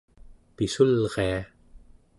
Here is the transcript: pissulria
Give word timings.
pissulria 0.57 1.39